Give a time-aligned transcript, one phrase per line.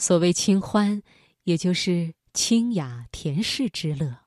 [0.00, 1.02] 所谓清欢，
[1.44, 4.20] 也就是清雅恬适之乐。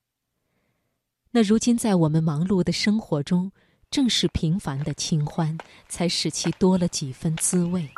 [1.31, 3.51] 那如今在我们忙碌的生活中，
[3.89, 5.57] 正是平凡的清欢，
[5.89, 7.89] 才使其多了几分滋味。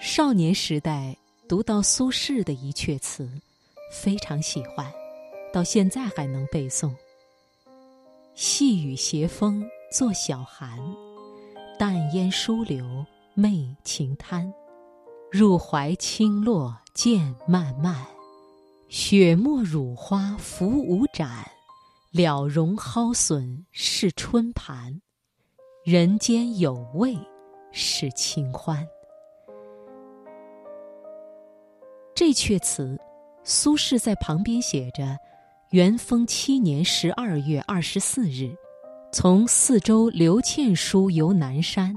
[0.00, 1.16] 少年时代
[1.48, 3.28] 读到苏轼的一阙词，
[3.90, 4.90] 非常喜欢，
[5.52, 6.94] 到现在还能背诵。
[8.34, 10.78] 细雨斜风作晓寒，
[11.78, 14.52] 淡烟疏流媚晴滩。
[15.30, 18.06] 入怀清落渐漫漫，
[18.88, 21.50] 雪沫乳花浮无展，
[22.10, 25.00] 了容蒿笋是春盘。
[25.84, 27.16] 人间有味
[27.72, 28.88] 是清欢。
[32.14, 32.98] 这阙词，
[33.52, 35.18] 苏轼在旁边写着
[35.74, 38.54] ：“元丰七年十二月二十四日，
[39.12, 41.92] 从四周刘倩书游南山。”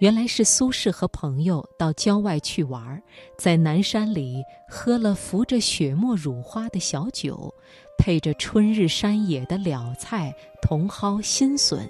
[0.00, 3.02] 原来是苏轼和朋友到郊外去玩，
[3.38, 7.50] 在南山里喝了浮着雪沫乳花的小酒，
[7.96, 10.30] 配着春日山野的了菜、
[10.60, 11.88] 茼蒿、新笋，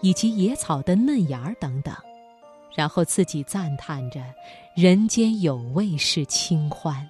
[0.00, 1.94] 以及野草的嫩芽等等。
[2.74, 4.24] 然后自己赞叹着
[4.74, 7.06] ：“人间有味是清欢。”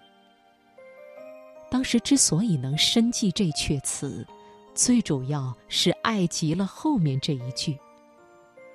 [1.70, 4.26] 当时之所以能深记这阙词，
[4.74, 7.78] 最主要是爱极了后面这一句，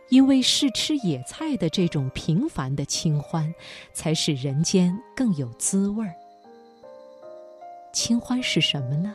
[0.09, 3.53] 因为是吃野菜的这种平凡的清欢，
[3.93, 6.13] 才使人间更有滋味儿。
[7.91, 9.13] 清欢是什么呢？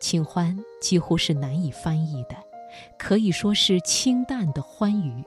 [0.00, 2.36] 清欢几乎是难以翻译的，
[2.98, 5.22] 可以说是清淡的欢愉。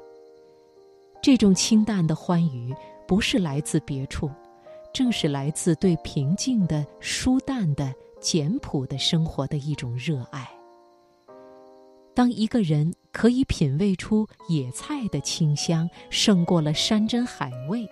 [1.21, 2.73] 这种清淡的欢愉，
[3.07, 4.29] 不是来自别处，
[4.93, 10.47] 正是来自对平静的、舒淡的、简朴的生活的一种热爱。
[12.13, 17.87] 当一个人可以品味出野菜的清香胜过了山珍海味，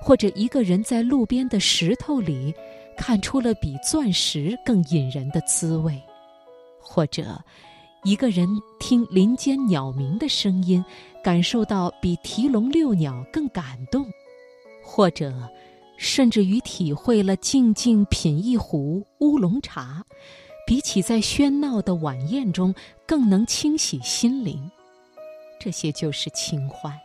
[0.00, 2.54] 或者一个人在路边的石头里
[2.96, 6.02] 看出了比钻石更引人的滋味，
[6.80, 7.38] 或者。
[8.04, 8.48] 一个人
[8.78, 10.82] 听林间鸟鸣的声音，
[11.22, 14.04] 感受到比提笼遛鸟更感动；
[14.84, 15.34] 或者，
[15.98, 20.02] 甚至于体会了静静品一壶乌龙茶，
[20.66, 22.74] 比起在喧闹的晚宴中
[23.06, 24.70] 更能清洗心灵。
[25.60, 26.98] 这些就是清欢。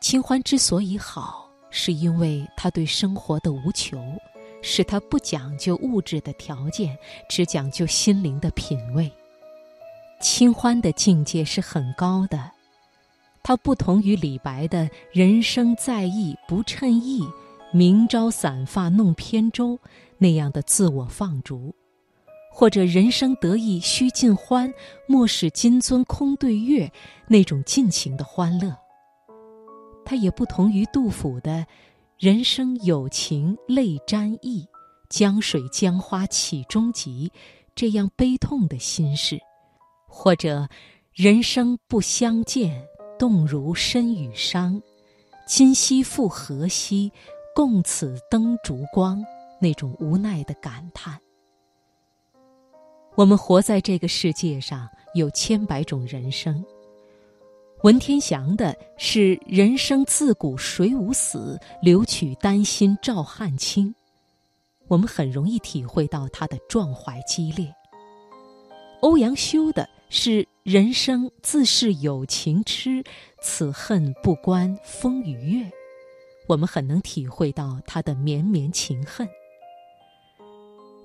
[0.00, 3.98] 清欢之所以好，是因为他对生活的无求。
[4.60, 6.98] 使他不讲究物质的条件，
[7.28, 9.08] 只讲究心灵的品味。
[10.20, 12.50] 清欢的境界是很高的，
[13.48, 17.26] 它不同于李白的“人生在意不称意，
[17.72, 19.78] 明朝散发弄扁舟”
[20.20, 21.74] 那样的自我放逐，
[22.52, 24.70] 或者“人生得意须尽欢，
[25.06, 26.92] 莫使金樽空对月”
[27.26, 28.76] 那种尽情的欢乐。
[30.04, 31.66] 它也不同于杜甫的。
[32.18, 34.68] 人生有情泪沾衣，
[35.08, 37.32] 江水江花起终极，
[37.74, 39.38] 这样悲痛的心事；
[40.06, 40.68] 或者
[41.14, 42.84] 人生不相见，
[43.18, 44.80] 动如身与伤，
[45.46, 47.10] 今夕复何夕，
[47.54, 49.22] 共此灯烛光，
[49.60, 51.20] 那种无奈的感叹。
[53.16, 56.64] 我们活在这个世界上，有千百种人生。
[57.82, 63.94] 文天祥的是“人生自古谁无死，留取丹心照汗青”，
[64.86, 67.72] 我们很容易体会到他的壮怀激烈。
[69.00, 73.02] 欧阳修的是“人生自是有情痴，
[73.40, 75.70] 此恨不关风与月”，
[76.48, 79.28] 我们很能体会到他的绵绵情恨。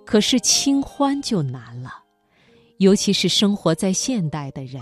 [0.06, 2.04] 可是清欢就难了，
[2.78, 4.82] 尤其是生活在现代的人。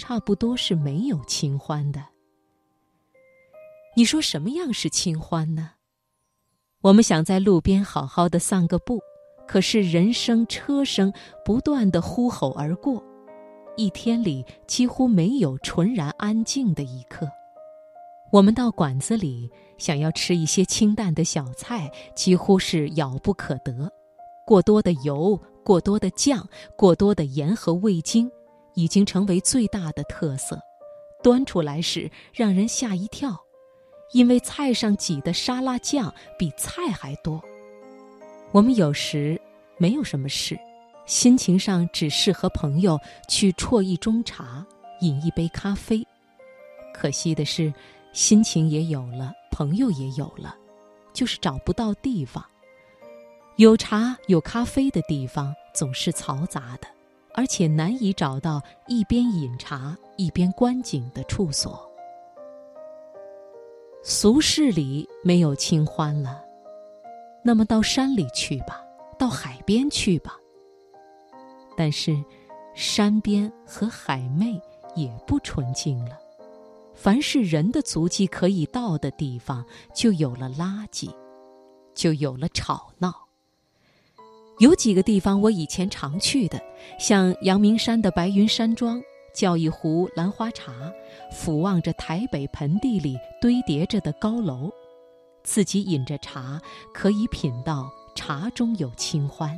[0.00, 2.00] 差不多是没有清欢的。
[3.96, 5.72] 你说什么样是清欢呢？
[6.82, 9.00] 我们想在路边好好的散个步，
[9.48, 11.12] 可是人声车声
[11.44, 13.02] 不断的呼吼而过，
[13.78, 17.30] 一天里几乎没有纯然安静的一刻。
[18.32, 19.48] 我们到馆子里
[19.78, 23.88] 想要吃一些清淡的小菜，几乎是遥不可得。
[24.44, 26.46] 过多的油、过多的酱、
[26.76, 28.28] 过多的盐和味精，
[28.74, 30.58] 已经成为最大的特色。
[31.22, 33.34] 端出来时让人吓一跳。
[34.12, 37.44] 因为菜上挤的沙拉酱比菜还多，
[38.52, 39.38] 我们有时
[39.76, 40.58] 没有什么事，
[41.08, 44.64] 心情上只是和朋友去啜一盅茶，
[45.00, 46.06] 饮一杯咖啡。
[46.92, 47.72] 可惜的是，
[48.12, 50.54] 心情也有了，朋友也有了，
[51.14, 52.44] 就是找不到地方。
[53.56, 56.86] 有茶有咖啡的地方总是嘈杂的，
[57.32, 61.90] 而且难以找到一边饮茶一边观景的处所。
[64.02, 66.44] 俗世里没有清欢了，
[67.42, 68.84] 那么到山里去吧，
[69.18, 70.36] 到海边去吧。
[71.78, 72.20] 但是，
[72.74, 74.60] 山边和海妹
[74.96, 76.18] 也不纯净了。
[76.92, 79.64] 凡是人的足迹可以到的地方，
[79.94, 81.08] 就有了垃圾，
[81.94, 83.14] 就有了吵闹。
[84.58, 86.60] 有几个地方我以前常去的，
[86.98, 89.00] 像阳明山的白云山庄。
[89.34, 90.72] 叫一壶兰花茶，
[91.30, 94.68] 俯望着台北盆地里堆叠着的高楼，
[95.44, 96.60] 自己饮着茶，
[96.92, 99.56] 可以品到茶中有清欢。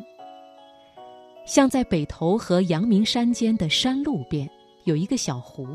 [1.50, 4.48] 像在北头和阳明山间的山路边，
[4.84, 5.66] 有一个小湖，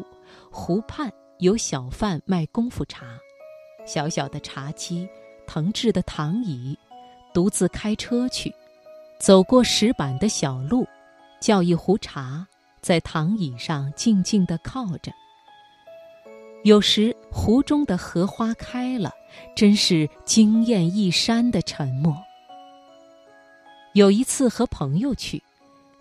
[0.49, 3.05] 湖畔有小贩卖功夫茶，
[3.85, 5.05] 小小的茶几，
[5.45, 6.79] 藤制的躺椅，
[7.33, 8.55] 独自开车去，
[9.19, 10.87] 走过石板的小路，
[11.41, 12.47] 叫一壶茶。
[12.79, 15.11] 在躺椅上静静地靠着。
[16.63, 19.11] 有时湖中的荷花开了，
[19.57, 22.15] 真是惊艳一山的沉默。
[23.93, 25.41] 有一次和朋友去，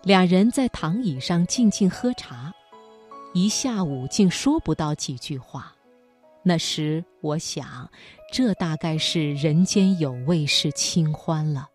[0.05, 2.53] 两人在躺椅上静静喝茶，
[3.33, 5.75] 一下午竟说不到几句话。
[6.43, 7.89] 那时我想，
[8.31, 11.67] 这大概是人间有味是清欢了。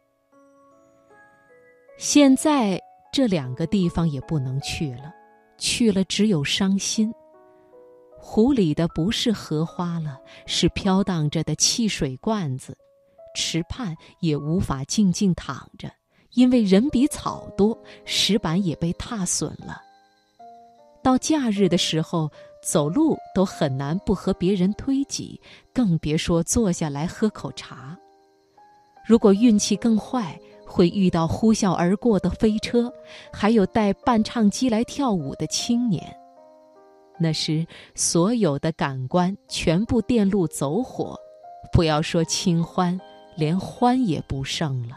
[1.99, 2.81] 现在。
[3.13, 5.13] 这两个地方也不能去了，
[5.59, 7.13] 去了只有伤心。
[8.17, 10.17] 湖里的不是荷花了，
[10.47, 12.73] 是飘荡着的汽水罐子；
[13.35, 15.91] 池畔也无法静静躺着，
[16.35, 19.81] 因为人比草多，石板也被踏损了。
[21.03, 22.31] 到假日的时候，
[22.63, 25.41] 走路都很难不和别人推挤，
[25.73, 27.99] 更别说坐下来喝口茶。
[29.07, 32.93] 如果运气更坏，会遇到呼啸而过的飞车，
[33.33, 36.05] 还有带伴唱机来跳舞的青年。
[37.19, 41.19] 那时，所有的感官全部电路走火，
[41.73, 42.99] 不要说清欢，
[43.37, 44.97] 连欢也不剩了。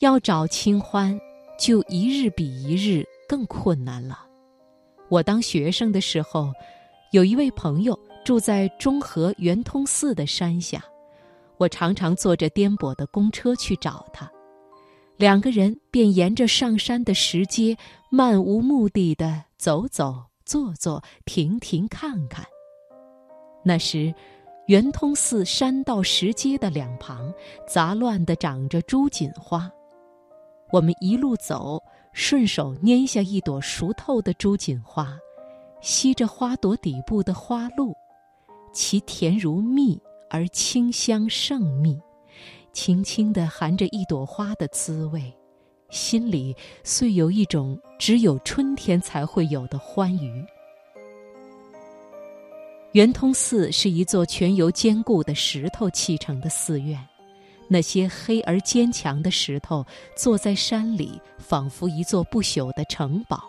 [0.00, 1.18] 要找清欢，
[1.58, 4.26] 就一日比一日更困难了。
[5.08, 6.52] 我当学生的时候，
[7.12, 10.84] 有一位朋友住在中和圆通寺的山下。
[11.56, 14.30] 我常常坐着颠簸的公车去找他，
[15.16, 17.76] 两个人便沿着上山的石阶，
[18.10, 22.44] 漫无目的的走走、坐坐、停停、看看。
[23.64, 24.12] 那时，
[24.66, 27.32] 圆通寺山道石阶的两旁，
[27.68, 29.70] 杂乱的长着朱槿花。
[30.74, 31.80] 我们一路走，
[32.12, 35.16] 顺手拈下一朵熟透的朱槿花，
[35.80, 37.94] 吸着花朵底部的花露，
[38.72, 39.96] 其甜如蜜。
[40.30, 41.96] 而清香胜蜜，
[42.72, 45.32] 轻轻地含着一朵花的滋味，
[45.90, 50.44] 心里遂有一种只有春天才会有的欢愉。
[52.94, 56.98] 圆通寺是一座全由坚固的石头砌成的寺院，
[57.68, 59.84] 那些黑而坚强的石头
[60.16, 63.42] 坐在山里，仿佛一座不朽的城堡。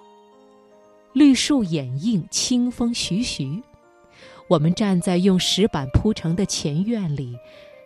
[1.13, 3.61] 绿树掩映，清风徐徐。
[4.47, 7.37] 我们站在用石板铺成的前院里，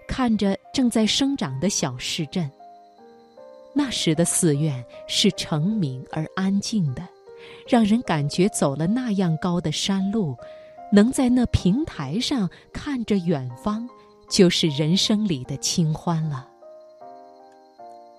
[0.07, 2.50] 看着正在生长的小市镇。
[3.71, 7.07] 那时的寺院是澄明而安静的，
[7.67, 10.36] 让人感觉走了那样高的山路，
[10.91, 13.88] 能在那平台上看着远方，
[14.29, 16.48] 就是人生里的清欢了。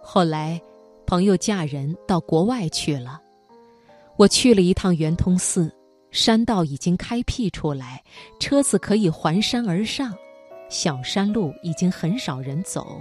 [0.03, 0.61] 后来，
[1.07, 3.21] 朋友嫁人到国外去了，
[4.17, 5.73] 我去了一趟圆通寺。
[6.11, 8.03] 山道已经开辟出来，
[8.41, 10.13] 车子可以环山而上。
[10.69, 13.01] 小山路已经很少人走，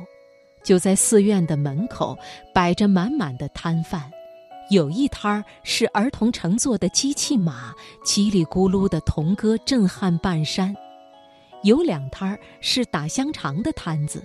[0.63, 2.16] 就在寺院的门口
[2.54, 4.12] 摆着满满的摊贩，
[4.70, 7.74] 有一摊儿是儿童乘坐的机器马，
[8.06, 10.75] 叽里咕噜的童歌震撼半山。
[11.63, 14.24] 有两摊儿是打香肠的摊子，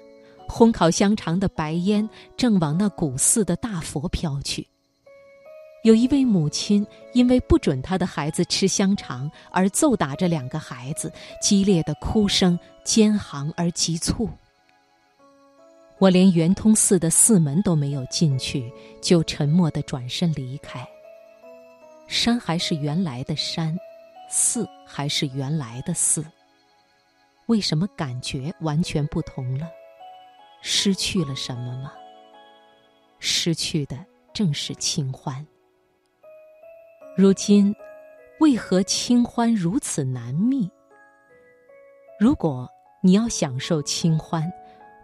[0.49, 4.67] 烘烤香肠的白烟正往那古寺的大佛飘去。
[5.83, 11.13] 有一位母亲因为不准她的孩子吃香肠而揍打着两个孩子，
[11.43, 14.29] 激烈的哭声尖行而急促。
[15.99, 18.73] 我连圆通寺的寺门都没有进去，
[19.03, 20.87] 就沉默地转身离开。
[22.07, 23.77] 山还是原来的山，
[24.31, 26.25] 寺还是原来的寺。
[27.47, 29.69] 为什么感觉完全不同了？
[30.63, 31.93] 失去了什么吗？
[33.19, 35.47] 失去的正是清欢。
[37.17, 37.75] 如今，
[38.41, 40.71] 为何清欢如此难觅？
[42.19, 42.69] 如果
[43.03, 44.51] 你要享受清欢，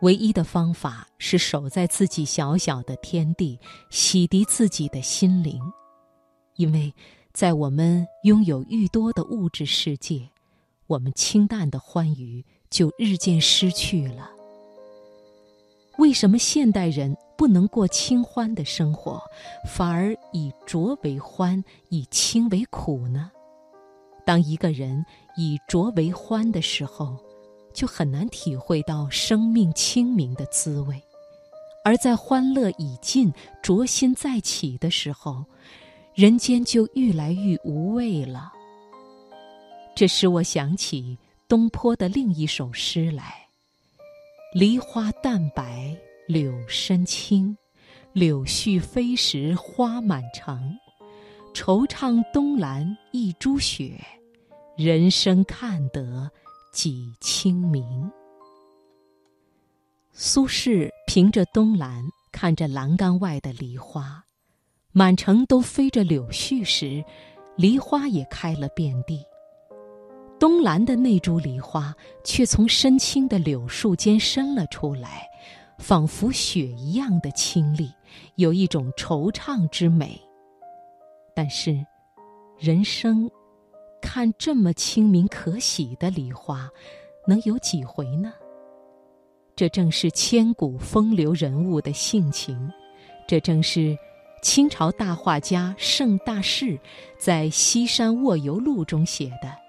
[0.00, 5.60] 唯一的方法是守在自己小小的天地，洗涤自己的心灵，
[6.56, 6.92] 因为
[7.32, 10.26] 在我们拥有愈多的物质世界，
[10.90, 14.28] 我们清淡的欢愉就日渐失去了。
[15.98, 19.22] 为什么现代人不能过清欢的生活，
[19.68, 23.30] 反而以浊为欢，以清为苦呢？
[24.26, 25.06] 当一个人
[25.36, 27.16] 以浊为欢的时候，
[27.72, 30.96] 就很难体会到生命清明的滋味；
[31.84, 33.32] 而在欢乐已尽、
[33.62, 35.44] 浊心再起的时候，
[36.14, 38.54] 人间就愈来愈无味了。
[39.94, 41.18] 这使我想起
[41.48, 43.46] 东坡的另一首诗来。
[44.54, 47.56] 梨花淡白柳深青，
[48.12, 50.76] 柳絮飞时花满城。
[51.52, 54.00] 惆怅东栏一株雪，
[54.76, 56.30] 人生看得
[56.72, 58.10] 几清明。
[60.12, 64.24] 苏轼凭着东栏看着栏杆外的梨花，
[64.92, 67.04] 满城都飞着柳絮时，
[67.56, 69.24] 梨花也开了遍地。
[70.40, 71.94] 东兰的那株梨花，
[72.24, 75.28] 却从深青的柳树间伸了出来，
[75.76, 77.92] 仿佛雪一样的清丽，
[78.36, 80.18] 有一种惆怅之美。
[81.34, 81.84] 但是，
[82.58, 83.30] 人生
[84.00, 86.70] 看这么清明可喜的梨花，
[87.26, 88.32] 能有几回呢？
[89.54, 92.58] 这正是千古风流人物的性情，
[93.28, 93.94] 这正是
[94.42, 96.80] 清朝大画家盛大士
[97.18, 99.59] 在《西山卧游录》中写的。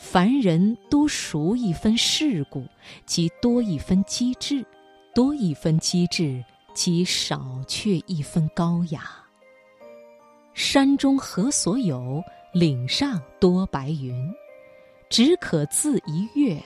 [0.00, 2.64] 凡人多熟一分世故，
[3.04, 4.64] 即多一分机智；
[5.12, 9.10] 多一分机智，即少却一分高雅。
[10.54, 12.22] 山中何所有？
[12.54, 14.14] 岭上多白云。
[15.10, 16.62] 只可自一跃，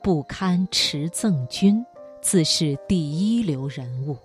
[0.00, 1.84] 不堪持赠君。
[2.22, 4.16] 自是第一流人物。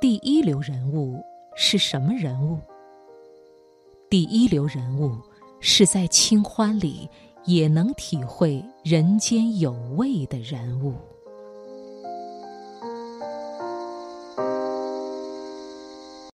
[0.00, 2.58] 第一流人物是什么人物？
[4.10, 5.16] 第一流人物。
[5.60, 7.08] 是在清欢里
[7.44, 10.94] 也能体会人间有味的人物。